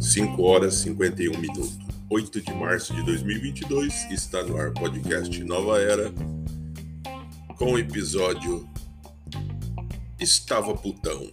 [0.00, 1.78] 5 horas e 51 minutos.
[2.08, 6.12] 8 de março de 2022 está no ar podcast Nova Era
[7.58, 8.68] com o episódio
[10.20, 11.28] Estava Putão.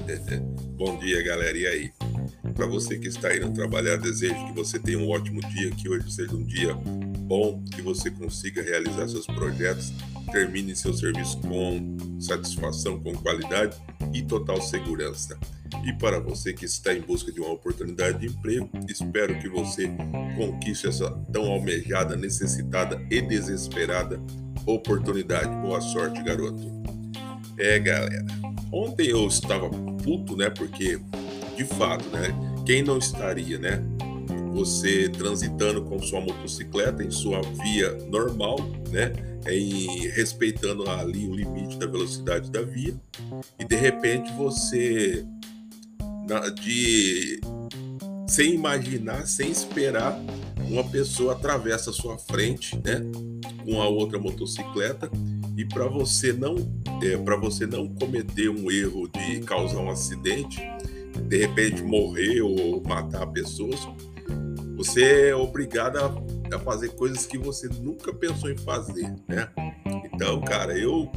[0.76, 1.56] Bom dia, galera.
[1.56, 1.92] E aí?
[2.54, 6.10] Para você que está indo trabalhar, desejo que você tenha um ótimo dia, que hoje
[6.10, 9.92] seja um dia bom, que você consiga realizar seus projetos,
[10.26, 13.76] termine seu serviço com satisfação, com qualidade
[14.12, 15.38] e total segurança.
[15.84, 19.90] E para você que está em busca de uma oportunidade de emprego, espero que você
[20.36, 24.20] conquiste essa tão almejada, necessitada e desesperada
[24.66, 25.54] oportunidade.
[25.56, 26.60] Boa sorte, garoto.
[27.58, 28.26] É, galera.
[28.72, 29.70] Ontem eu estava
[30.02, 30.50] puto, né?
[30.50, 30.98] Porque,
[31.56, 32.28] de fato, né?
[32.66, 33.82] Quem não estaria, né?
[34.52, 38.56] Você transitando com sua motocicleta em sua via normal,
[38.90, 39.12] né?
[39.48, 42.94] Em, respeitando ali o limite da velocidade da via,
[43.58, 45.24] e de repente você
[46.62, 47.40] de
[48.28, 50.18] sem imaginar, sem esperar,
[50.68, 53.00] uma pessoa atravessa a sua frente, né,
[53.64, 55.08] com a outra motocicleta
[55.56, 56.56] e para você não
[57.02, 60.60] é, para você não cometer um erro de causar um acidente,
[61.28, 63.78] de repente morrer ou matar pessoas,
[64.76, 66.06] você é obrigado a,
[66.52, 69.48] a fazer coisas que você nunca pensou em fazer, né?
[70.12, 71.10] Então, cara, eu,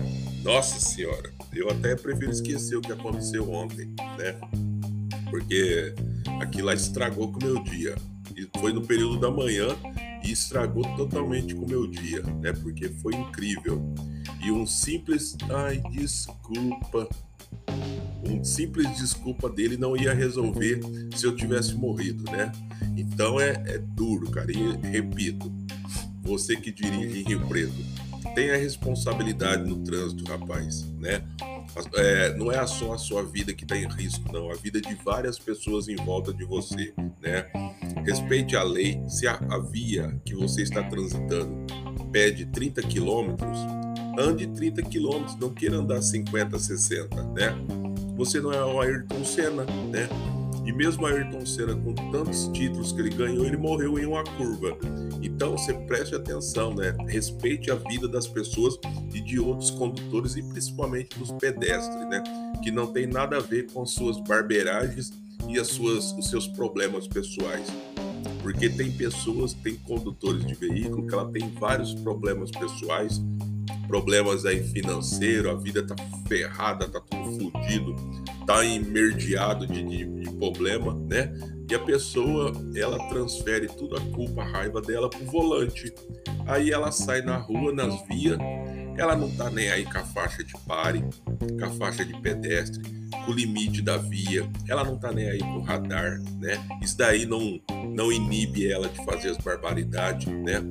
[0.44, 4.40] nossa senhora, eu até prefiro esquecer o que aconteceu ontem, né?
[5.30, 5.94] porque
[6.42, 7.96] aquilo lá estragou com o meu dia.
[8.36, 9.68] E foi no período da manhã
[10.24, 12.54] e estragou totalmente com o meu dia, né?
[12.54, 13.82] Porque foi incrível.
[14.42, 17.08] E um simples, ai, desculpa,
[18.24, 20.82] um simples desculpa dele não ia resolver
[21.16, 22.52] se eu tivesse morrido, né?
[22.98, 24.52] Então é, é duro, cara.
[24.52, 25.52] E repito,
[26.22, 27.74] você que dirige em Rio Preto,
[28.36, 31.24] tem a responsabilidade no trânsito, rapaz, né?
[31.96, 34.52] É, não é só a sua vida que está em risco, não.
[34.52, 37.46] A vida de várias pessoas em volta de você, né?
[38.06, 39.02] Respeite a lei.
[39.08, 41.66] Se a, a via que você está transitando
[42.12, 43.60] pede 30 quilômetros,
[44.18, 45.38] ande 30 quilômetros.
[45.38, 47.56] Não queira andar 50, 60, né?
[48.20, 50.10] Você não é o Ayrton Senna, né?
[50.66, 54.78] E mesmo Ayrton Senna, com tantos títulos que ele ganhou, ele morreu em uma curva.
[55.24, 56.94] Então, você preste atenção, né?
[57.08, 58.78] Respeite a vida das pessoas
[59.14, 62.22] e de outros condutores e principalmente dos pedestres, né?
[62.62, 65.14] Que não tem nada a ver com suas barbeiragens
[65.48, 67.68] e as suas, os seus problemas pessoais.
[68.44, 73.22] Porque tem pessoas, tem condutores de veículo que ela tem vários problemas pessoais,
[73.90, 75.96] problemas aí financeiro, a vida tá
[76.28, 77.96] ferrada, tá tudo fodido,
[78.46, 81.34] tá emerdiado de, de, de, problema, né?
[81.68, 85.92] E a pessoa, ela transfere toda a culpa, a raiva dela pro volante.
[86.46, 88.38] Aí ela sai na rua, nas vias,
[89.00, 91.02] ela não tá nem aí com a faixa de pare,
[91.58, 92.84] com a faixa de pedestre,
[93.26, 96.58] com o limite da via, ela não tá nem aí com o radar, né?
[96.82, 97.62] Isso daí não,
[97.96, 100.62] não inibe ela de fazer as barbaridades, né?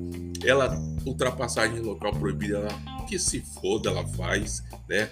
[0.45, 5.09] Ela, ultrapassagem local proibida, ela que se foda ela faz, né?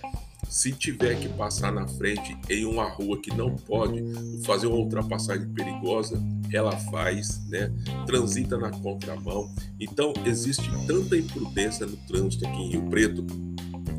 [0.50, 4.04] Se tiver que passar na frente em uma rua que não pode
[4.46, 6.22] fazer uma ultrapassagem perigosa,
[6.52, 7.72] ela faz, né?
[8.06, 9.54] Transita na contramão.
[9.80, 13.26] Então, existe tanta imprudência no trânsito aqui em Rio Preto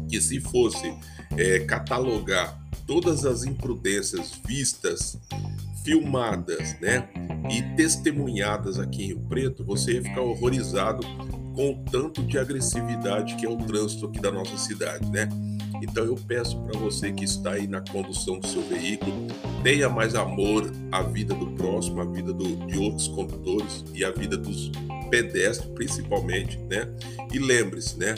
[0.09, 0.97] que se fosse
[1.37, 5.19] é, catalogar todas as imprudências vistas,
[5.85, 7.09] filmadas, né,
[7.51, 11.07] e testemunhadas aqui em Rio Preto, você ia ficar horrorizado
[11.55, 15.29] com o tanto de agressividade que é o trânsito aqui da nossa cidade, né?
[15.83, 19.27] Então eu peço para você que está aí na condução do seu veículo,
[19.63, 24.11] tenha mais amor à vida do próximo, à vida do, de outros condutores e à
[24.11, 24.71] vida dos
[25.11, 26.89] pedestres, principalmente, né?
[27.33, 28.15] E lembre-se, né?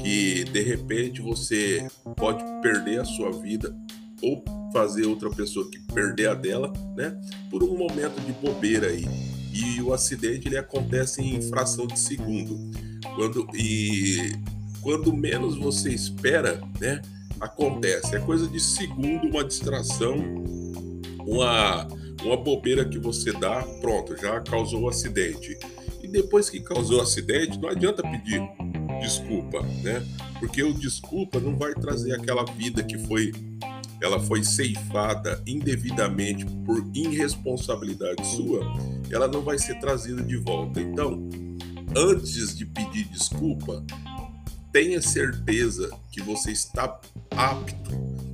[0.00, 3.74] Que de repente você pode perder a sua vida
[4.22, 7.18] ou fazer outra pessoa que perder a dela, né?
[7.50, 9.04] Por um momento de bobeira aí
[9.54, 12.58] e o acidente ele acontece em fração de segundo.
[13.14, 14.32] Quando, e
[14.84, 17.00] quando menos você espera, né,
[17.40, 18.14] acontece.
[18.14, 20.14] É coisa de segundo, uma distração,
[21.26, 21.88] uma,
[22.22, 25.58] uma bobeira que você dá, pronto, já causou o um acidente.
[26.02, 28.42] E depois que causou o acidente, não adianta pedir
[29.00, 30.06] desculpa, né?
[30.38, 33.32] Porque o desculpa não vai trazer aquela vida que foi
[34.02, 38.60] ela foi ceifada indevidamente por irresponsabilidade sua,
[39.10, 40.78] ela não vai ser trazida de volta.
[40.78, 41.26] Então,
[41.96, 43.82] antes de pedir desculpa,
[44.74, 47.00] tenha certeza que você está
[47.30, 47.92] apto,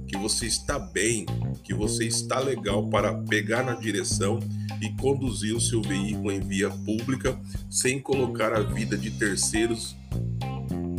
[0.08, 1.26] que você está bem,
[1.62, 4.40] que você está legal para pegar na direção
[4.80, 7.38] e conduzir o seu veículo em via pública
[7.68, 9.94] sem colocar a vida de terceiros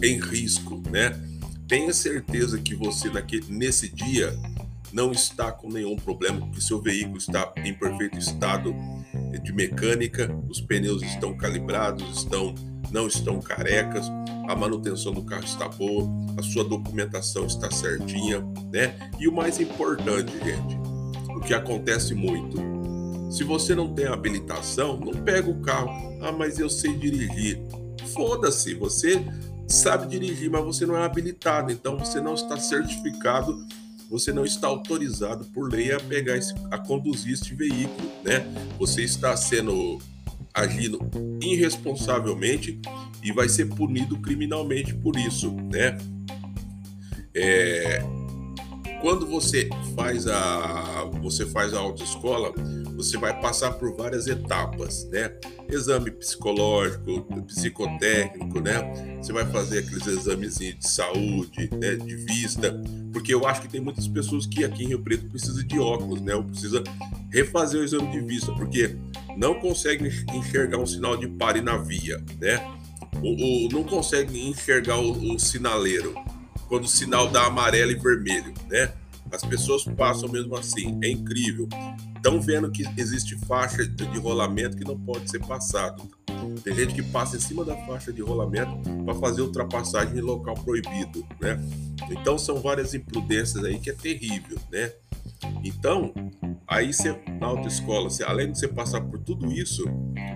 [0.03, 1.19] em risco, né?
[1.67, 4.37] Tenha certeza que você naquele, nesse dia
[4.93, 8.75] não está com nenhum problema, que seu veículo está em perfeito estado
[9.41, 12.53] de mecânica, os pneus estão calibrados, estão
[12.91, 14.05] não estão carecas,
[14.47, 19.11] a manutenção do carro está boa, a sua documentação está certinha, né?
[19.19, 20.77] E o mais importante, gente,
[21.29, 22.57] o que acontece muito,
[23.31, 25.89] se você não tem habilitação, não pega o carro.
[26.21, 27.61] Ah, mas eu sei dirigir.
[28.13, 29.25] Foda-se, você
[29.69, 33.65] sabe dirigir, mas você não é habilitado, então você não está certificado,
[34.09, 38.45] você não está autorizado por lei a pegar esse, a conduzir este veículo, né?
[38.77, 39.99] Você está sendo
[40.53, 40.99] agindo
[41.41, 42.79] irresponsavelmente
[43.23, 45.97] e vai ser punido criminalmente por isso, né?
[47.33, 48.03] É,
[49.01, 52.53] quando você faz a você faz a autoescola,
[52.95, 55.31] você vai passar por várias etapas, né?
[55.69, 59.17] Exame psicológico, psicotécnico, né?
[59.17, 61.95] Você vai fazer aqueles exames de saúde, né?
[61.95, 62.79] de vista,
[63.11, 66.21] porque eu acho que tem muitas pessoas que aqui em Rio Preto precisam de óculos,
[66.21, 66.35] né?
[66.35, 66.83] Ou precisa
[67.31, 68.95] refazer o exame de vista, porque
[69.37, 72.57] não consegue enxergar um sinal de pare na via, né?
[73.21, 76.13] Ou, ou não consegue enxergar o, o sinaleiro
[76.67, 78.93] quando o sinal dá amarelo e vermelho, né?
[79.31, 81.67] As pessoas passam mesmo assim, é incrível.
[82.15, 86.03] Estão vendo que existe faixa de rolamento que não pode ser passado.
[86.63, 90.55] Tem gente que passa em cima da faixa de rolamento para fazer ultrapassagem em local
[90.55, 91.59] proibido, né?
[92.09, 94.91] Então são várias imprudências aí que é terrível, né?
[95.63, 96.13] Então,
[96.67, 99.85] aí você na autoescola, você, além de você passar por tudo isso,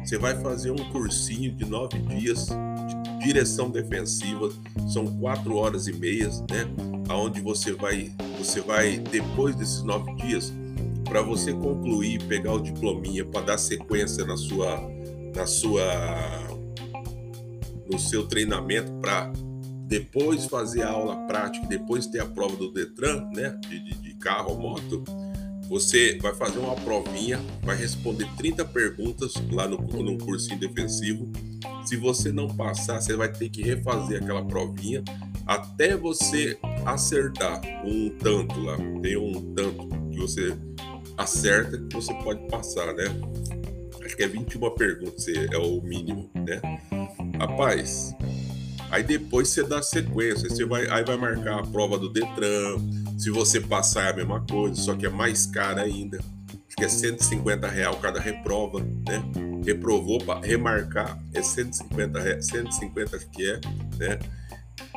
[0.03, 4.49] você vai fazer um cursinho de nove dias de direção defensiva,
[4.87, 6.65] são quatro horas e meias, né?
[7.09, 10.53] Aonde você vai, você vai depois desses nove dias,
[11.03, 14.81] para você concluir, pegar o diplominha para dar sequência na sua,
[15.35, 15.83] na sua,
[17.89, 19.31] no seu treinamento para
[19.87, 23.57] depois fazer a aula prática, depois ter a prova do Detran, né?
[23.67, 25.03] De, de, de carro ou moto
[25.67, 31.31] você vai fazer uma provinha, vai responder 30 perguntas lá no, no cursinho defensivo.
[31.85, 35.03] Se você não passar, você vai ter que refazer aquela provinha
[35.45, 38.77] até você acertar um tanto lá.
[39.01, 40.55] Tem um tanto que você
[41.17, 43.05] acerta que você pode passar, né?
[44.03, 46.61] Acho que é 21 perguntas, é o mínimo, né?
[47.39, 48.15] Rapaz,
[48.91, 52.77] aí depois você dá sequência, você vai, aí vai marcar a prova do Detran,
[53.17, 56.17] se você passar é a mesma coisa, só que é mais cara ainda.
[56.17, 59.23] Acho que é 150 real cada reprova, né?
[59.65, 63.59] Reprovou para remarcar é 150 real, 150 acho que é,
[63.97, 64.19] né?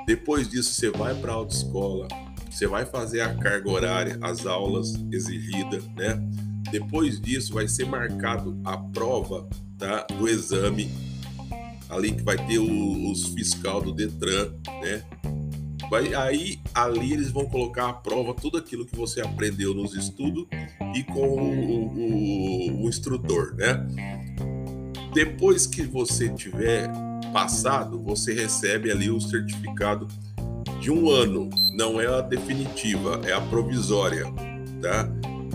[0.07, 2.09] Depois disso você vai para a autoescola,
[2.51, 6.19] você vai fazer a carga horária, as aulas exigidas, né?
[6.71, 9.49] Depois disso vai ser marcado a prova
[9.79, 10.91] tá, do exame
[11.89, 14.53] ali que vai ter o, os fiscal do Detran,
[14.83, 15.03] né?
[15.91, 20.47] Vai, aí ali eles vão colocar à prova tudo aquilo que você aprendeu nos estudos
[20.95, 23.87] e com o, o, o instrutor, né?
[25.15, 26.91] Depois que você tiver
[27.33, 30.07] passado, você recebe ali o certificado
[30.81, 31.49] de um ano.
[31.75, 34.25] Não é a definitiva, é a provisória,
[34.83, 35.09] tá?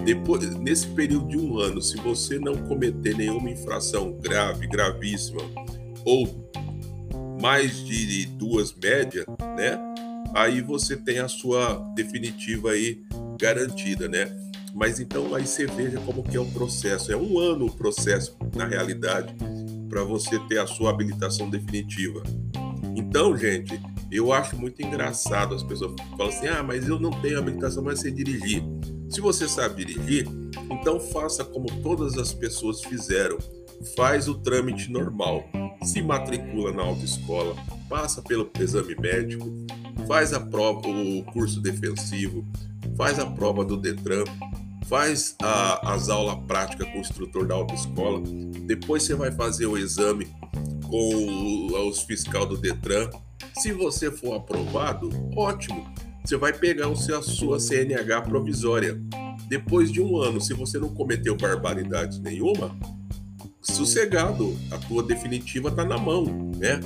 [0.04, 5.42] Depois, nesse período de um ano, se você não cometer nenhuma infração grave, gravíssima,
[6.06, 6.52] ou
[7.42, 9.26] mais de duas médias,
[9.58, 9.94] né?
[10.34, 13.04] aí você tem a sua definitiva aí
[13.40, 14.36] garantida, né?
[14.74, 17.12] Mas então aí você veja como que é o processo.
[17.12, 19.36] É um ano o processo, na realidade,
[19.88, 22.24] para você ter a sua habilitação definitiva.
[22.96, 23.80] Então, gente,
[24.12, 28.00] eu acho muito engraçado as pessoas falam assim: ah, mas eu não tenho habilitação, mas
[28.00, 28.64] sei dirigir.
[29.10, 30.28] Se você sabe dirigir,
[30.72, 33.38] então faça como todas as pessoas fizeram.
[33.96, 35.44] Faz o trâmite normal,
[35.84, 37.56] se matricula na autoescola,
[37.90, 39.52] passa pelo exame médico,
[40.08, 42.46] faz a prova, o curso defensivo,
[42.96, 44.24] faz a prova do Detran,
[44.86, 48.22] faz a, as aulas práticas com o instrutor da autoescola,
[48.66, 50.28] depois você vai fazer o exame
[50.88, 53.10] com os fiscal do Detran.
[53.56, 55.86] Se você for aprovado, ótimo,
[56.24, 59.00] você vai pegar o seu, a sua CNH provisória.
[59.48, 62.76] Depois de um ano, se você não cometeu barbaridade nenhuma,
[63.64, 66.26] sossegado, a tua definitiva está na mão,
[66.58, 66.80] né?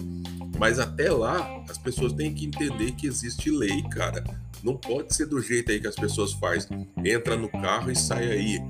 [0.57, 4.23] Mas até lá, as pessoas têm que entender que existe lei, cara.
[4.63, 6.87] Não pode ser do jeito aí que as pessoas fazem.
[7.03, 8.61] Entra no carro e sai aí.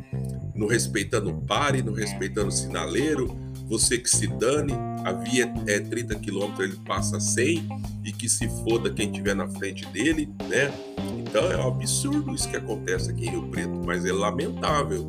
[0.54, 3.28] Não respeitando o pare, não respeitando o sinaleiro.
[3.70, 4.74] Você que se dane,
[5.04, 7.68] a via é 30 km, ele passa 100
[8.04, 10.74] e que se foda quem tiver na frente dele, né?
[11.20, 15.06] Então é um absurdo isso que acontece aqui em Rio Preto, mas é lamentável.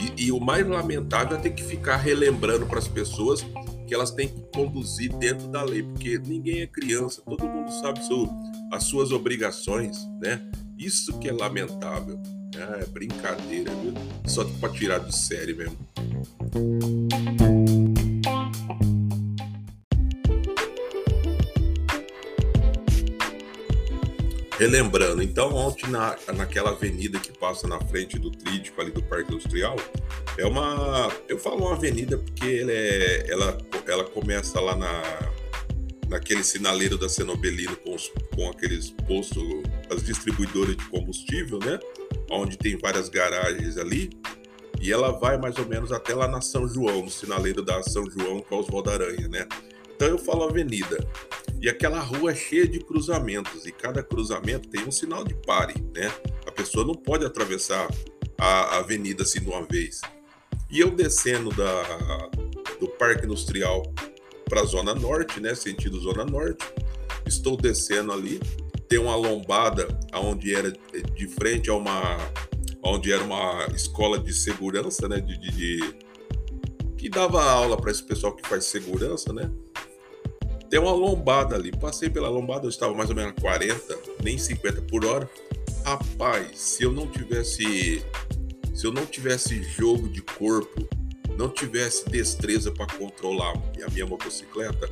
[0.00, 3.44] E, e o mais lamentável é ter que ficar relembrando para as pessoas
[3.86, 8.04] que elas têm que conduzir dentro da lei, porque ninguém é criança, todo mundo sabe
[8.06, 8.28] seu,
[8.70, 10.42] as suas obrigações, né?
[10.78, 12.20] Isso que é lamentável.
[12.54, 13.94] É brincadeira, viu?
[14.26, 15.76] Só pra tirar de série mesmo.
[24.58, 29.32] Relembrando, então ontem na, naquela avenida que passa na frente do Trídico ali do Parque
[29.32, 29.76] Industrial,
[30.36, 31.12] é uma.
[31.28, 35.02] Eu falo uma avenida porque ela, é, ela, ela começa lá na,
[36.08, 39.44] naquele sinaleiro da Cenobelino com, os, com aqueles postos,
[39.90, 41.78] as distribuidoras de combustível, né?
[42.28, 44.10] Onde tem várias garagens ali.
[44.80, 48.10] E ela vai mais ou menos até lá na São João, no sinaleiro da São
[48.10, 49.46] João com os da Aranha, né?
[49.94, 50.98] Então eu falo avenida.
[51.60, 55.74] E aquela rua é cheia de cruzamentos e cada cruzamento tem um sinal de pare,
[55.94, 56.12] né?
[56.46, 57.88] A pessoa não pode atravessar
[58.38, 60.00] a avenida assim de uma vez.
[60.70, 62.30] E eu descendo da,
[62.78, 63.82] do Parque Industrial
[64.48, 65.54] para a Zona Norte, né?
[65.54, 66.64] Sentido Zona Norte.
[67.26, 68.40] Estou descendo ali,
[68.88, 72.16] tem uma lombada onde era de frente a uma
[72.82, 75.20] onde era uma escola de segurança, né?
[75.20, 75.94] De, de, de
[76.96, 79.50] que dava aula para esse pessoal que faz segurança, né?
[80.70, 81.70] Tem uma lombada ali.
[81.72, 85.28] Passei pela lombada, eu estava mais ou menos 40, nem 50 por hora.
[85.84, 88.04] Rapaz, se eu não tivesse.
[88.74, 90.88] Se eu não tivesse jogo de corpo,
[91.36, 94.88] não tivesse destreza para controlar a minha motocicleta,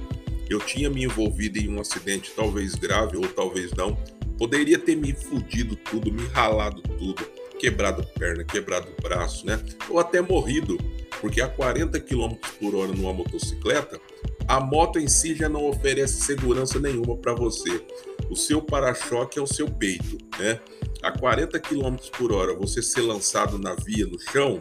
[0.48, 3.96] eu tinha me envolvido em um acidente, talvez grave ou talvez não.
[4.38, 7.24] Poderia ter me fudido tudo, me ralado tudo,
[7.58, 9.60] quebrado perna, quebrado braço, né?
[9.88, 10.76] Ou até morrido,
[11.20, 14.00] porque a 40 km por hora numa motocicleta,
[14.48, 17.84] a moto em si já não oferece segurança nenhuma para você.
[18.30, 20.60] O seu para-choque é o seu peito, né?
[21.02, 24.58] A 40 km por hora, você ser lançado na via, no chão,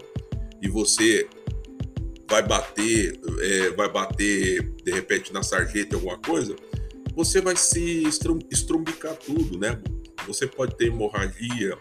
[0.62, 1.27] e você
[2.30, 6.56] vai bater, é, vai bater de repente na sarjeta alguma coisa,
[7.15, 8.04] você vai se
[8.51, 9.80] estrumbicar tudo, né?
[10.27, 11.77] Você pode ter hemorragia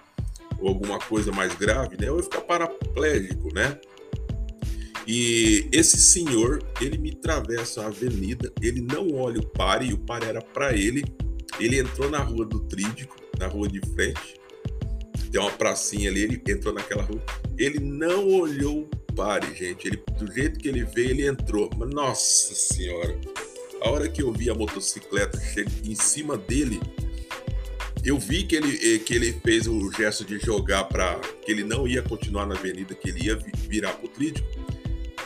[0.60, 2.10] ou alguma coisa mais grave, né?
[2.10, 3.78] Ou ficar paraplégico, né?
[5.06, 10.26] E esse senhor, ele me atravessa a avenida, ele não olha o pare, o pare
[10.26, 11.04] era para ele.
[11.60, 14.40] Ele entrou na rua do Trídico, na rua de frente.
[15.30, 17.22] Tem uma pracinha ali, ele entrou naquela rua.
[17.58, 19.86] Ele não olhou o pare, gente.
[19.86, 21.70] Ele, do jeito que ele veio, ele entrou.
[21.76, 23.18] Mas, nossa senhora.
[23.82, 25.38] A hora que eu vi a motocicleta
[25.84, 26.80] em cima dele,
[28.04, 31.64] eu vi que ele, eh, que ele fez o gesto de jogar para que ele
[31.64, 33.36] não ia continuar na avenida, que ele ia
[33.68, 34.46] virar pro trídico.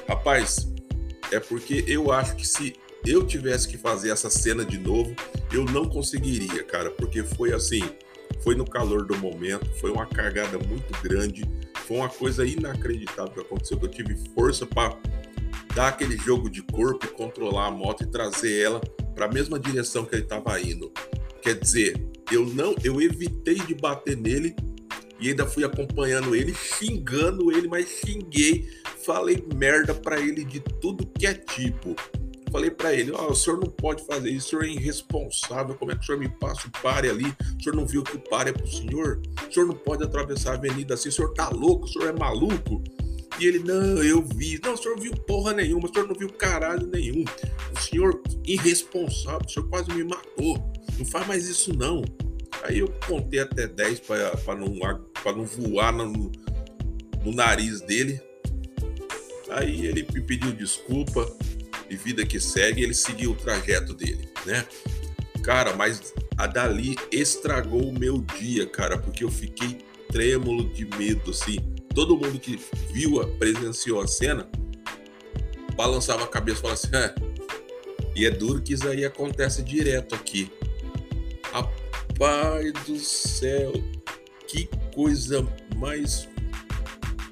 [0.08, 0.66] Rapaz,
[1.30, 2.74] é porque eu acho que se
[3.04, 5.14] eu tivesse que fazer essa cena de novo,
[5.52, 7.82] eu não conseguiria, cara, porque foi assim,
[8.42, 11.44] foi no calor do momento, foi uma cagada muito grande,
[11.86, 14.96] foi uma coisa inacreditável que aconteceu, que eu tive força para
[15.74, 18.80] dar aquele jogo de corpo controlar a moto e trazer ela
[19.14, 20.90] para a mesma direção que ele estava indo.
[21.42, 24.56] Quer dizer, eu não, eu evitei de bater nele
[25.18, 28.68] e ainda fui acompanhando ele, xingando ele, mas xinguei
[29.08, 31.96] falei merda para ele de tudo que é tipo.
[32.52, 35.74] Falei para ele: oh, o senhor não pode fazer isso, o senhor é irresponsável.
[35.74, 37.34] Como é que o senhor me passa o pare ali?
[37.58, 39.22] O senhor não viu que o pare é pro senhor?
[39.48, 42.18] O senhor não pode atravessar a avenida assim, o senhor tá louco, o senhor é
[42.18, 42.82] maluco.
[43.38, 44.60] E ele, não, eu vi.
[44.62, 47.24] Não, o senhor viu porra nenhuma, o senhor não viu caralho nenhum.
[47.74, 50.58] O senhor irresponsável, o senhor quase me matou.
[50.98, 52.02] Não faz mais isso, não.
[52.64, 54.74] Aí eu contei até 10 para não,
[55.26, 56.32] não voar no,
[57.24, 58.20] no nariz dele.
[59.50, 61.26] Aí ele me pediu desculpa
[61.88, 64.66] e vida que segue, ele seguiu o trajeto dele, né?
[65.42, 69.78] Cara, mas a dali estragou o meu dia, cara, porque eu fiquei
[70.12, 71.58] trêmulo de medo, assim.
[71.94, 72.60] Todo mundo que
[72.92, 74.48] viu, presenciou a cena,
[75.74, 77.14] balançava a cabeça e falava assim: ah,
[78.14, 80.50] e é duro que isso aí acontece direto aqui.
[81.52, 83.72] Rapaz do céu,
[84.48, 86.28] que coisa mais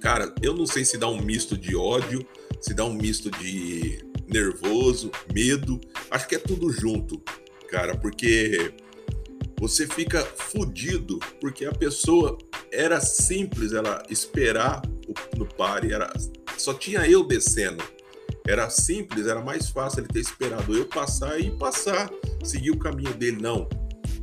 [0.07, 2.25] Cara, eu não sei se dá um misto de ódio,
[2.61, 5.81] se dá um misto de nervoso, medo.
[6.09, 7.21] Acho que é tudo junto,
[7.69, 8.73] cara, porque
[9.59, 12.39] você fica fudido porque a pessoa
[12.71, 14.81] era simples ela esperar
[15.37, 16.13] no pare, era
[16.57, 17.83] só tinha eu descendo.
[18.47, 22.09] Era simples, era mais fácil ele ter esperado eu passar e passar,
[22.45, 23.69] seguir o caminho dele não.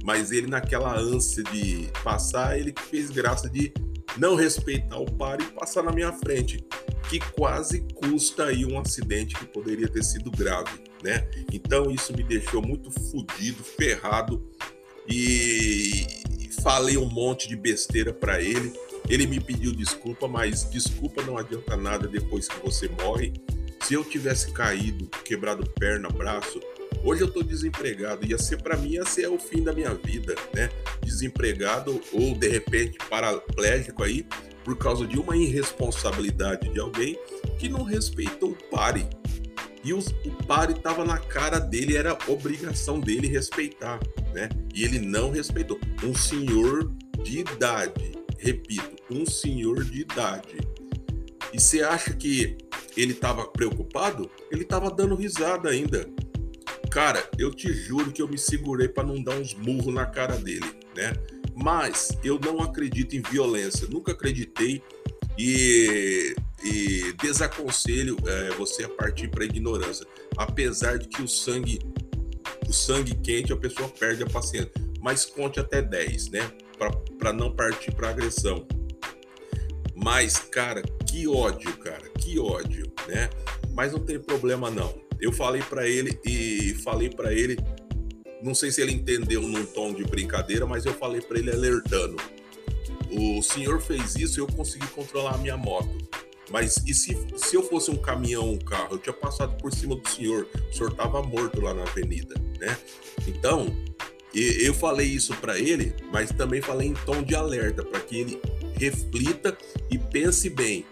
[0.04, 3.74] Mas ele naquela ânsia de passar, ele fez graça de
[4.18, 6.64] não respeitar o par e passar na minha frente,
[7.10, 11.28] que quase custa aí um acidente que poderia ter sido grave, né?
[11.52, 14.46] Então isso me deixou muito fodido, ferrado
[15.08, 16.06] e
[16.62, 18.74] falei um monte de besteira para ele.
[19.10, 23.34] Ele me pediu desculpa, mas desculpa não adianta nada depois que você morre.
[23.82, 26.62] Se eu tivesse caído, quebrado perna, braço,
[27.04, 30.36] Hoje eu estou desempregado, ia ser para mim ia ser o fim da minha vida,
[30.54, 30.70] né?
[31.02, 34.26] Desempregado ou de repente paraplégico aí
[34.64, 37.18] por causa de uma irresponsabilidade de alguém
[37.60, 39.06] que não respeitou o pare.
[39.84, 44.00] E os, o pare estava na cara dele, era obrigação dele respeitar,
[44.34, 44.48] né?
[44.74, 45.78] E ele não respeitou.
[46.02, 46.90] Um senhor
[47.22, 50.58] de idade, repito, um senhor de idade.
[51.54, 52.58] E você acha que
[52.96, 54.30] ele estava preocupado?
[54.50, 56.08] Ele estava dando risada ainda.
[56.94, 60.36] Cara, eu te juro que eu me segurei para não dar uns murros na cara
[60.38, 61.12] dele, né?
[61.56, 64.80] Mas eu não acredito em violência, nunca acreditei
[65.36, 70.06] e, e desaconselho é, você a partir para ignorância,
[70.38, 71.80] apesar de que o sangue,
[72.70, 74.72] o sangue quente a pessoa perde a paciência,
[75.02, 76.52] mas conte até 10, né?
[77.18, 78.68] Para não partir para agressão.
[79.96, 83.32] Mas, cara, que ódio, cara, que ódio, né?
[83.72, 87.58] Mas não tem problema não eu falei para ele e falei para ele,
[88.42, 92.18] não sei se ele entendeu num tom de brincadeira, mas eu falei para ele alertando.
[93.12, 95.96] O senhor fez isso, eu consegui controlar a minha moto.
[96.52, 99.96] Mas e se, se eu fosse um caminhão, um carro, eu tinha passado por cima
[99.96, 102.78] do senhor, o senhor estava morto lá na avenida, né?
[103.28, 103.74] Então,
[104.34, 108.42] eu falei isso para ele, mas também falei em tom de alerta, para que ele
[108.78, 109.58] reflita
[109.90, 110.86] e pense bem.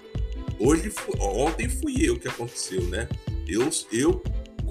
[0.60, 3.10] Hoje, ontem fui eu que aconteceu, né?
[3.52, 4.22] Eu, eu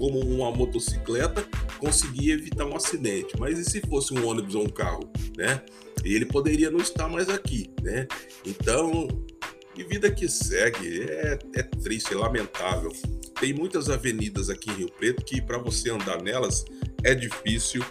[0.01, 1.45] como uma motocicleta,
[1.77, 3.37] consegui evitar um acidente.
[3.37, 5.07] Mas e se fosse um ônibus ou um carro,
[5.37, 5.61] né?
[6.03, 8.07] Ele poderia não estar mais aqui, né?
[8.43, 9.07] Então,
[9.77, 12.91] e vida que segue é, é triste, é lamentável.
[13.39, 16.65] Tem muitas avenidas aqui em Rio Preto que para você andar nelas
[17.03, 17.85] é difícil,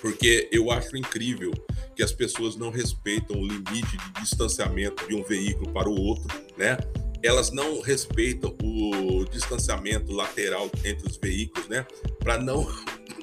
[0.00, 1.50] porque eu acho incrível
[1.96, 6.28] que as pessoas não respeitam o limite de distanciamento de um veículo para o outro,
[6.56, 6.78] né?
[7.22, 11.86] Elas não respeitam o distanciamento lateral entre os veículos, né?
[12.18, 12.66] Para não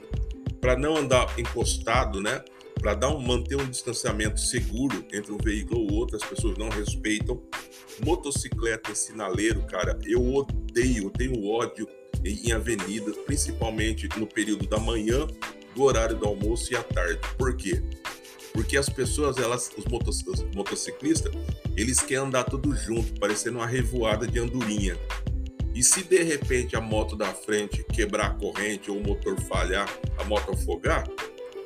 [0.61, 2.43] para não andar encostado, né?
[2.79, 6.69] Para dar um manter um distanciamento seguro entre um veículo ou outro, as pessoas não
[6.69, 7.41] respeitam.
[8.05, 11.87] Motocicleta em sinaleiro, cara, eu odeio, eu tenho ódio
[12.23, 15.25] em, em avenidas, principalmente no período da manhã,
[15.75, 17.19] do horário do almoço e à tarde.
[17.37, 17.81] Por quê?
[18.57, 21.31] Porque as pessoas, elas, os, motos, os motociclistas,
[21.75, 24.97] eles querem andar tudo junto, parecendo uma revoada de andorinha.
[25.75, 29.87] E se de repente a moto da frente quebrar a corrente ou o motor falhar,
[30.17, 31.07] a moto afogar,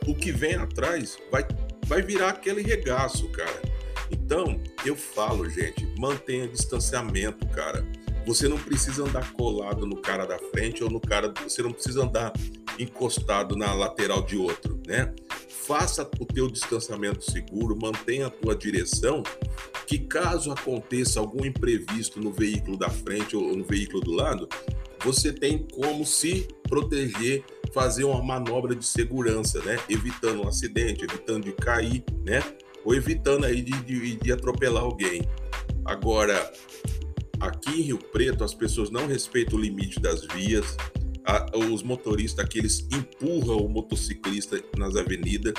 [0.05, 1.47] o que vem atrás vai,
[1.85, 3.61] vai virar aquele regaço, cara.
[4.11, 7.87] Então, eu falo, gente, mantenha distanciamento, cara.
[8.27, 11.33] Você não precisa andar colado no cara da frente ou no cara.
[11.41, 12.33] Você não precisa andar
[12.77, 15.13] encostado na lateral de outro, né?
[15.71, 19.23] Faça o teu distanciamento seguro, mantenha a tua direção,
[19.87, 24.49] que caso aconteça algum imprevisto no veículo da frente ou no veículo do lado,
[25.01, 29.79] você tem como se proteger, fazer uma manobra de segurança, né?
[29.87, 32.43] Evitando um acidente, evitando de cair, né?
[32.83, 35.21] Ou evitando aí de, de, de atropelar alguém.
[35.85, 36.51] Agora,
[37.39, 40.75] aqui em Rio Preto, as pessoas não respeitam o limite das vias,
[41.25, 45.53] a, os motoristas que eles empurram o motociclista nas avenidas,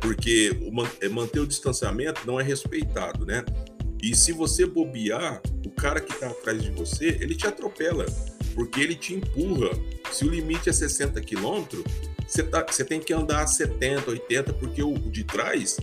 [0.00, 3.44] porque o, é, manter o distanciamento não é respeitado, né?
[4.02, 8.06] E se você bobear, o cara que está atrás de você, ele te atropela,
[8.54, 9.70] porque ele te empurra.
[10.12, 11.64] Se o limite é 60 km,
[12.26, 15.78] você, tá, você tem que andar a 70, 80, porque o, o de trás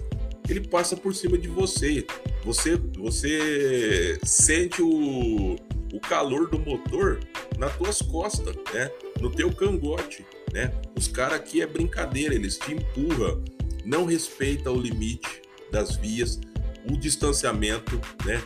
[0.50, 2.06] ele passa por cima de você.
[2.44, 5.56] Você, você sente o,
[5.92, 7.20] o calor do motor
[7.58, 8.90] nas tuas costas, né?
[9.26, 10.72] No teu cangote, né?
[10.96, 13.44] Os caras aqui é brincadeira, eles te empurram,
[13.84, 16.40] não respeita o limite das vias,
[16.88, 18.40] o distanciamento, né?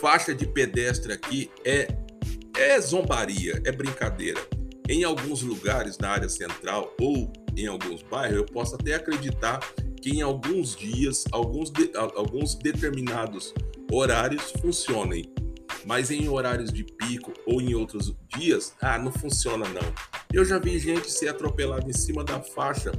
[0.00, 1.88] Faixa de pedestre aqui é
[2.56, 4.40] é zombaria, é brincadeira.
[4.88, 9.58] Em alguns lugares na área central ou em alguns bairros, eu posso até acreditar
[10.00, 13.52] que em alguns dias, alguns, de, alguns determinados
[13.90, 15.24] horários funcionem,
[15.84, 19.94] mas em horários de pico ou em outros dias, ah, não funciona não.
[20.32, 22.92] Eu já vi gente ser atropelada em cima da faixa,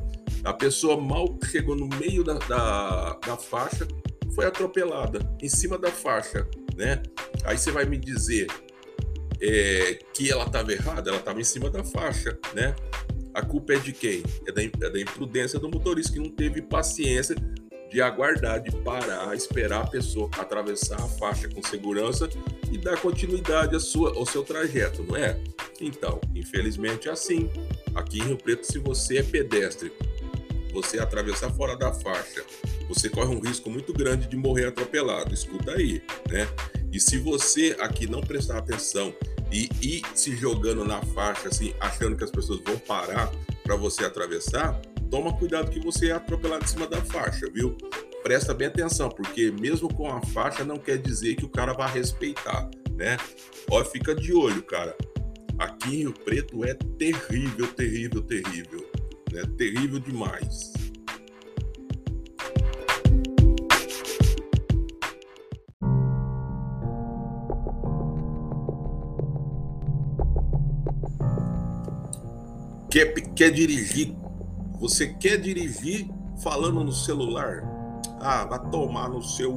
[0.44, 3.88] a pessoa mal chegou no meio da, da, da faixa,
[4.34, 7.02] foi atropelada em cima da faixa, né?
[7.44, 8.48] Aí você vai me dizer
[9.42, 12.76] é, que ela estava errada, ela estava em cima da faixa, né?
[13.34, 14.24] A culpa é de quem?
[14.48, 17.36] É da, é da imprudência do motorista que não teve paciência
[17.90, 22.30] de aguardar, de parar, esperar a pessoa atravessar a faixa com segurança
[22.72, 25.40] e dar continuidade à sua, ao seu trajeto, não é?
[25.82, 27.50] Então, infelizmente é assim.
[27.96, 29.92] Aqui em Rio Preto, se você é pedestre,
[30.72, 32.44] você atravessar fora da faixa,
[32.88, 35.34] você corre um risco muito grande de morrer atropelado.
[35.34, 36.48] Escuta aí, né?
[36.92, 39.14] E se você aqui não prestar atenção
[39.52, 43.32] e ir se jogando na faixa, assim, achando que as pessoas vão parar
[43.64, 47.76] para você atravessar, toma cuidado que você é atropelado em cima da faixa, viu?
[48.24, 51.92] Presta bem atenção, porque mesmo com a faixa não quer dizer que o cara vai
[51.92, 53.18] respeitar, né?
[53.72, 54.96] Ó, fica de olho, cara.
[55.58, 58.90] Aqui em Rio Preto é terrível, terrível, terrível,
[59.32, 59.44] né?
[59.58, 60.74] Terrível demais.
[72.92, 74.16] Quer, quer dirigir?
[74.80, 76.10] Você quer dirigir
[76.42, 77.64] falando no celular?
[78.20, 79.54] Ah, vai tomar no seu.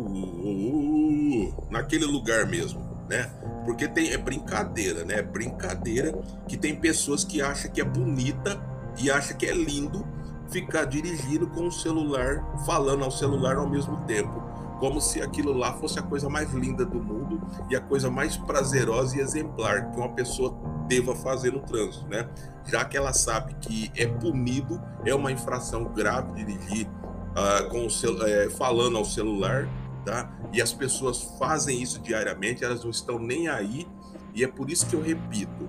[1.70, 3.30] naquele lugar mesmo, né?
[3.64, 5.18] Porque tem, é brincadeira, né?
[5.18, 6.12] É brincadeira
[6.48, 8.60] que tem pessoas que acham que é bonita
[8.98, 10.04] e acham que é lindo
[10.50, 14.51] ficar dirigindo com o celular, falando ao celular ao mesmo tempo
[14.82, 17.40] como se aquilo lá fosse a coisa mais linda do mundo
[17.70, 22.28] e a coisa mais prazerosa e exemplar que uma pessoa deva fazer no trânsito, né?
[22.66, 28.26] Já que ela sabe que é punido, é uma infração grave dirigir uh, com o
[28.26, 29.68] é, falando ao celular,
[30.04, 30.36] tá?
[30.52, 33.86] E as pessoas fazem isso diariamente, elas não estão nem aí,
[34.34, 35.68] e é por isso que eu repito,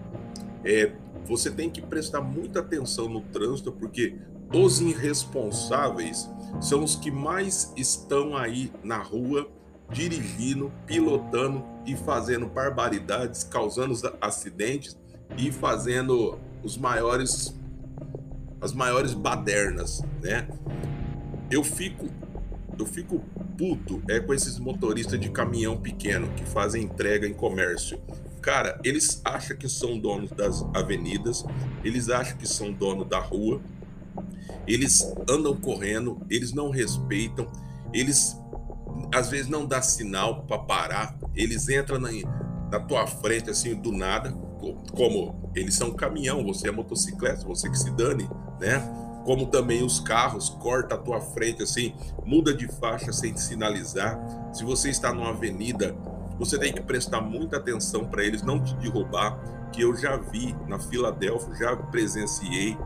[0.65, 0.91] é,
[1.27, 4.17] você tem que prestar muita atenção no trânsito, porque
[4.51, 6.27] os irresponsáveis
[6.59, 9.49] são os que mais estão aí na rua
[9.91, 14.97] dirigindo, pilotando e fazendo barbaridades, causando acidentes
[15.37, 17.55] e fazendo os maiores
[18.61, 20.47] as maiores badernas, né?
[21.51, 22.07] Eu fico
[22.79, 23.19] eu fico
[23.57, 27.99] puto é com esses motoristas de caminhão pequeno que fazem entrega em comércio.
[28.41, 31.45] Cara, eles acham que são donos das avenidas,
[31.83, 33.61] eles acham que são dono da rua,
[34.67, 37.47] eles andam correndo, eles não respeitam,
[37.93, 38.37] eles
[39.13, 42.09] às vezes não dá sinal para parar, eles entram na,
[42.71, 44.31] na tua frente assim do nada,
[44.95, 48.79] como eles são caminhão, você é motocicleta, você que se dane, né?
[49.25, 51.93] Como também os carros corta a tua frente assim,
[52.25, 54.19] muda de faixa sem sinalizar.
[54.53, 55.95] Se você está numa avenida,
[56.37, 59.39] você tem que prestar muita atenção para eles não te derrubar,
[59.71, 62.77] que eu já vi na Filadélfia, já presenciei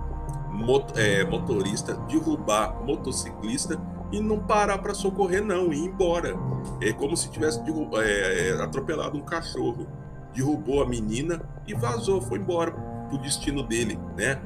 [0.57, 3.79] mot é, motorista derrubar motociclista
[4.11, 6.35] e não parar para socorrer, não, e ir embora.
[6.81, 7.61] É como se tivesse
[8.01, 9.87] é, é, atropelado um cachorro.
[10.33, 14.41] Derrubou a menina e vazou, foi embora pro destino dele, né?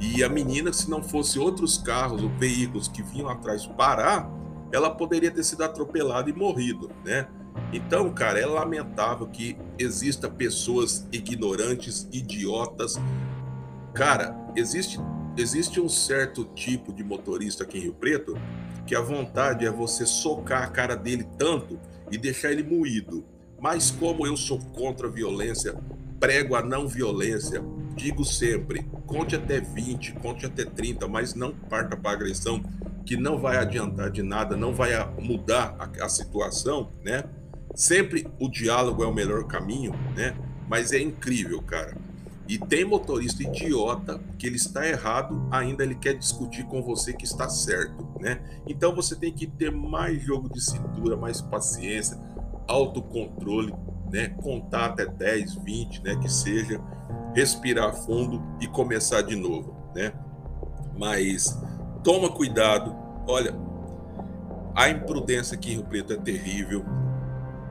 [0.00, 4.30] E a menina, se não fosse outros carros ou veículos que vinham atrás parar,
[4.70, 7.26] ela poderia ter sido atropelada e morrido, né?
[7.72, 13.00] Então, cara, é lamentável que exista pessoas ignorantes, idiotas.
[13.92, 15.00] Cara, existe
[15.40, 18.36] existe um certo tipo de motorista aqui em Rio Preto
[18.86, 21.78] que a vontade é você socar a cara dele tanto
[22.10, 23.24] e deixar ele moído.
[23.60, 25.74] Mas como eu sou contra a violência,
[26.18, 27.62] prego a não violência,
[27.94, 32.62] digo sempre, conte até 20, conte até 30, mas não parta para agressão,
[33.04, 37.24] que não vai adiantar de nada, não vai mudar a, a situação, né?
[37.74, 40.34] Sempre o diálogo é o melhor caminho, né?
[40.68, 42.07] Mas é incrível, cara
[42.48, 47.24] e tem motorista idiota que ele está errado, ainda ele quer discutir com você que
[47.24, 48.40] está certo, né?
[48.66, 52.18] Então você tem que ter mais jogo de cintura, mais paciência,
[52.66, 53.74] autocontrole,
[54.10, 54.30] né?
[54.42, 56.80] Contar até 10, 20, né, que seja,
[57.34, 60.14] respirar fundo e começar de novo, né?
[60.98, 61.60] Mas
[62.02, 62.96] toma cuidado.
[63.26, 63.54] Olha,
[64.74, 66.82] a imprudência aqui em Rio Preto é terrível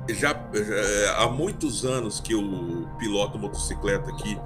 [0.10, 4.38] já, já, há muitos anos que eu piloto motocicleta aqui,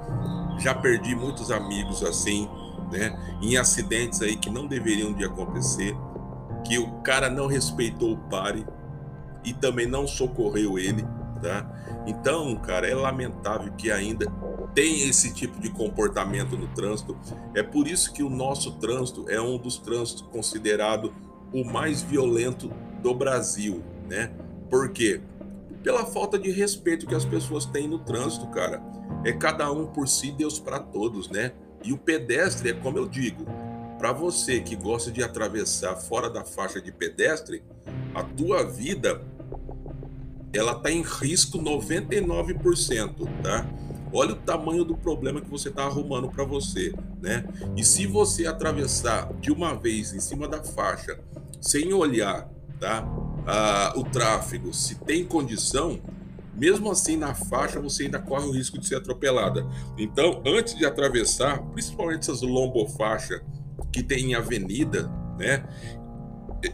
[0.60, 2.50] já perdi muitos amigos assim,
[2.92, 3.18] né?
[3.42, 5.96] Em acidentes aí que não deveriam de acontecer,
[6.66, 8.66] que o cara não respeitou o pare
[9.44, 11.04] e também não socorreu ele,
[11.42, 11.70] tá?
[12.06, 14.26] Então, cara, é lamentável que ainda
[14.74, 17.18] tem esse tipo de comportamento no trânsito.
[17.54, 21.14] É por isso que o nosso trânsito é um dos trânsitos considerado
[21.54, 22.72] o mais violento
[23.02, 24.32] do Brasil, né?
[24.70, 25.22] Por quê?
[25.84, 28.82] Pela falta de respeito que as pessoas têm no trânsito, cara.
[29.24, 31.54] É cada um por si, Deus para todos, né?
[31.84, 33.46] E o pedestre é como eu digo,
[33.98, 37.64] para você que gosta de atravessar fora da faixa de pedestre,
[38.14, 39.22] a tua vida
[40.54, 43.66] ela tá em risco 99%, tá?
[44.14, 47.46] Olha o tamanho do problema que você está arrumando para você, né?
[47.78, 51.18] E se você atravessar de uma vez em cima da faixa
[51.62, 53.08] sem olhar, tá?
[53.46, 56.00] Ah, o tráfego, se tem condição,
[56.54, 59.66] mesmo assim na faixa você ainda corre o risco de ser atropelada.
[59.98, 63.42] Então, antes de atravessar, principalmente essas lombofaixas
[63.92, 65.64] que tem em avenida, né?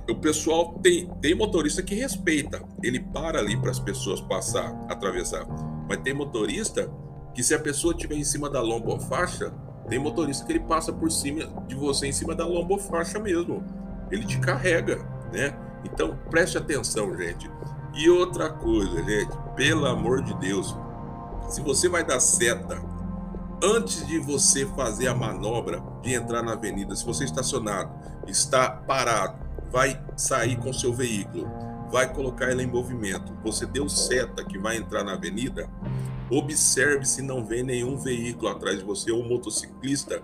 [0.09, 5.45] O pessoal tem, tem motorista que respeita, ele para ali para as pessoas passar, atravessar.
[5.87, 6.91] Mas tem motorista
[7.33, 9.53] que se a pessoa estiver em cima da lombofaixa,
[9.87, 13.63] tem motorista que ele passa por cima de você em cima da lombofaixa mesmo.
[14.11, 14.97] Ele te carrega,
[15.31, 15.57] né?
[15.91, 17.49] Então preste atenção, gente.
[17.93, 20.75] E outra coisa, gente, pelo amor de Deus,
[21.49, 22.79] se você vai dar seta
[23.63, 27.89] antes de você fazer a manobra de entrar na avenida, se você estacionado,
[28.27, 29.39] está parado,
[29.71, 31.49] vai sair com seu veículo,
[31.89, 35.67] vai colocar ele em movimento, você deu seta que vai entrar na avenida,
[36.29, 40.21] observe se não vem nenhum veículo atrás de você ou motociclista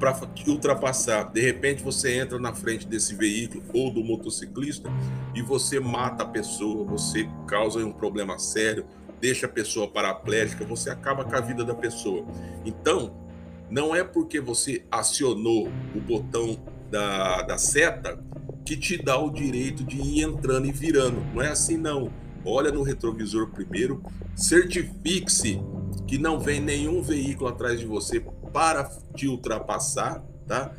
[0.00, 1.30] para te ultrapassar.
[1.30, 4.90] De repente você entra na frente desse veículo ou do motociclista
[5.34, 8.86] e você mata a pessoa, você causa um problema sério,
[9.20, 12.24] deixa a pessoa paraplégica, você acaba com a vida da pessoa.
[12.64, 13.14] Então,
[13.70, 16.58] não é porque você acionou o botão
[16.90, 18.18] da, da seta
[18.64, 21.20] que te dá o direito de ir entrando e virando.
[21.34, 22.10] Não é assim, não.
[22.44, 24.02] Olha no retrovisor primeiro,
[24.34, 25.60] certifique-se
[26.06, 28.84] que não vem nenhum veículo atrás de você para
[29.14, 30.72] te ultrapassar, tá?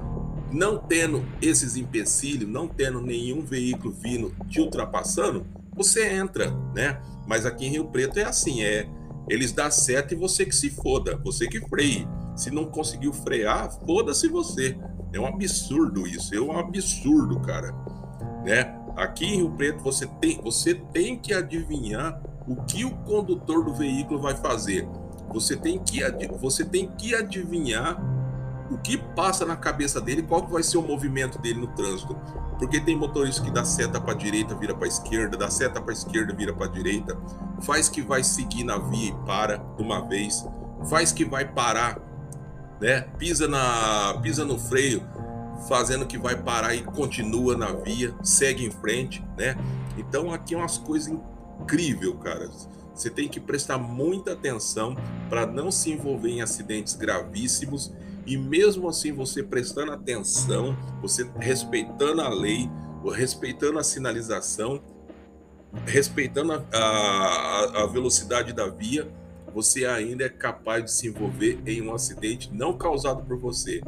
[0.52, 7.02] Não tendo esses empecilhos, não tendo nenhum veículo vindo te ultrapassando, você entra, né?
[7.26, 8.90] Mas aqui em Rio Preto é assim, é
[9.30, 12.08] eles dão seta e você que se foda, você que freie.
[12.36, 14.78] Se não conseguiu frear, foda-se você.
[15.14, 17.72] É um absurdo isso, é um absurdo, cara.
[18.44, 18.78] Né?
[18.98, 23.74] Aqui em Rio Preto você tem, você tem que adivinhar o que o condutor do
[23.74, 24.88] veículo vai fazer.
[25.34, 26.02] Você tem que,
[26.40, 28.02] você tem que adivinhar
[28.72, 32.16] o que passa na cabeça dele, qual que vai ser o movimento dele no trânsito.
[32.58, 36.34] Porque tem motorista que dá seta para direita, vira para esquerda, dá seta para esquerda,
[36.34, 37.18] vira para direita,
[37.62, 40.46] faz que vai seguir na via e para de uma vez,
[40.90, 42.00] faz que vai parar,
[42.80, 43.02] né?
[43.18, 45.04] Pisa na pisa no freio,
[45.68, 49.58] fazendo que vai parar e continua na via, segue em frente, né?
[49.98, 51.14] Então aqui é umas coisas
[51.62, 52.50] incríveis, cara.
[52.94, 54.96] Você tem que prestar muita atenção
[55.30, 57.92] para não se envolver em acidentes gravíssimos
[58.26, 62.70] e mesmo assim você prestando atenção, você respeitando a lei,
[63.14, 64.82] respeitando a sinalização,
[65.86, 69.08] respeitando a, a, a velocidade da via,
[69.54, 73.82] você ainda é capaz de se envolver em um acidente não causado por você,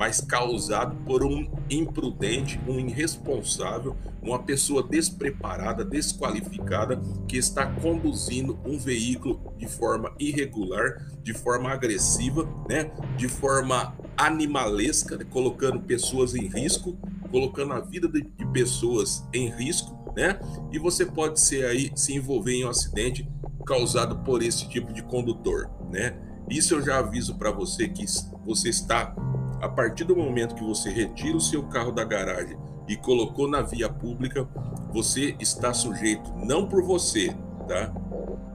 [0.00, 8.78] mas causado por um imprudente, um irresponsável, uma pessoa despreparada, desqualificada, que está conduzindo um
[8.78, 12.90] veículo de forma irregular, de forma agressiva, né?
[13.18, 15.26] de forma animalesca, né?
[15.28, 16.96] colocando pessoas em risco,
[17.30, 20.40] colocando a vida de, de pessoas em risco, né?
[20.72, 23.28] E você pode ser aí se envolver em um acidente
[23.66, 26.16] causado por esse tipo de condutor, né?
[26.48, 28.04] Isso eu já aviso para você que
[28.44, 29.14] você está
[29.60, 32.56] a partir do momento que você retira o seu carro da garagem
[32.88, 34.48] e colocou na via pública,
[34.92, 37.34] você está sujeito não por você,
[37.68, 37.92] tá?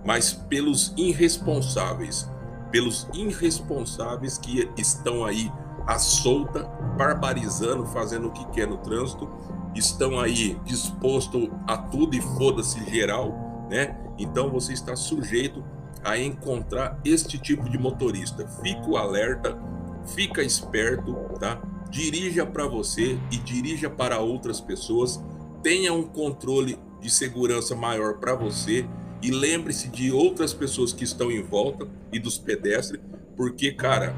[0.04, 2.30] Mas pelos irresponsáveis,
[2.72, 5.52] pelos irresponsáveis que estão aí
[5.88, 6.64] à solta,
[6.98, 9.30] barbarizando, fazendo o que quer no trânsito,
[9.76, 13.96] estão aí disposto a tudo e foda-se geral, né?
[14.18, 15.64] Então você está sujeito
[16.04, 18.48] a encontrar este tipo de motorista.
[18.62, 19.58] Fico alerta
[20.06, 21.62] fica esperto, tá?
[21.90, 25.24] Dirija para você e dirija para outras pessoas.
[25.64, 28.88] Tenha um controle de segurança maior para você
[29.22, 33.02] e lembre-se de outras pessoas que estão em volta e dos pedestres,
[33.36, 34.16] porque, cara,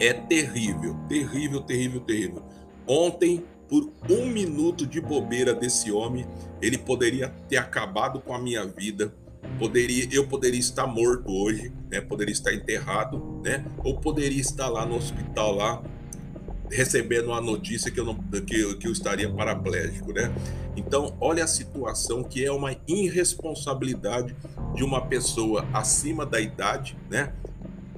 [0.00, 2.42] é terrível, terrível, terrível, terrível.
[2.86, 6.26] Ontem, por um minuto de bobeira desse homem,
[6.60, 9.14] ele poderia ter acabado com a minha vida
[9.58, 12.00] poderia eu poderia estar morto hoje, né?
[12.00, 13.64] Poderia estar enterrado, né?
[13.84, 15.82] Ou poderia estar lá no hospital lá
[16.70, 20.32] recebendo a notícia que eu não que, que eu estaria paraplégico, né?
[20.76, 24.36] Então, olha a situação que é uma irresponsabilidade
[24.74, 27.32] de uma pessoa acima da idade, né?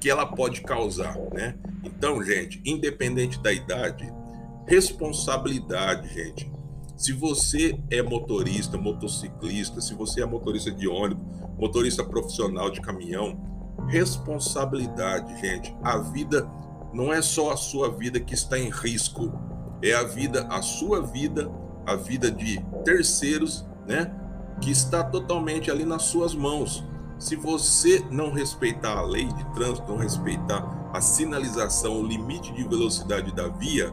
[0.01, 1.55] Que ela pode causar, né?
[1.85, 4.11] Então, gente, independente da idade,
[4.67, 6.52] responsabilidade, gente.
[7.03, 11.27] Se você é motorista, motociclista, se você é motorista de ônibus,
[11.59, 13.37] motorista profissional de caminhão,
[13.89, 15.77] responsabilidade, gente.
[15.83, 16.49] A vida
[16.95, 19.33] não é só a sua vida que está em risco,
[19.83, 21.51] é a vida, a sua vida,
[21.85, 24.15] a vida de terceiros, né?
[24.61, 26.85] Que está totalmente ali nas suas mãos.
[27.19, 32.63] Se você não respeitar a lei de trânsito, não respeitar a sinalização, o limite de
[32.63, 33.93] velocidade da via,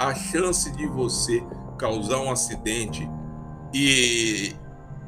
[0.00, 1.44] a chance de você
[1.80, 3.08] causar um acidente
[3.72, 4.54] e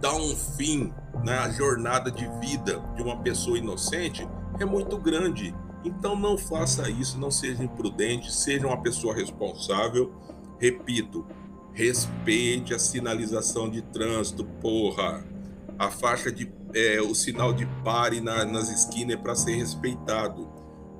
[0.00, 0.90] dar um fim
[1.22, 4.26] na jornada de vida de uma pessoa inocente
[4.58, 5.54] é muito grande.
[5.84, 10.14] Então não faça isso, não seja imprudente, seja uma pessoa responsável.
[10.58, 11.26] Repito,
[11.74, 15.22] respeite a sinalização de trânsito, porra.
[15.78, 20.48] A faixa de é, o sinal de pare na, nas esquinas é para ser respeitado.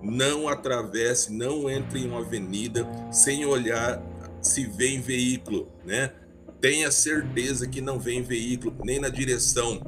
[0.02, 4.02] Não atravesse, não entre em uma avenida sem olhar
[4.42, 6.12] se vem veículo, né?
[6.60, 9.80] Tenha certeza que não vem veículo nem na direção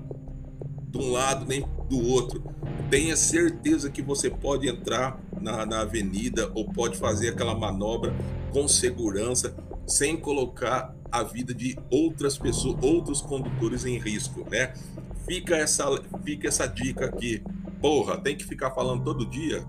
[0.89, 2.43] de um lado nem do outro.
[2.91, 8.15] Tenha certeza que você pode entrar na, na avenida ou pode fazer aquela manobra
[8.53, 9.55] com segurança,
[9.87, 14.73] sem colocar a vida de outras pessoas, outros condutores em risco, né?
[15.27, 15.85] Fica essa,
[16.25, 17.43] fica essa dica aqui.
[17.81, 19.65] Porra, tem que ficar falando todo dia?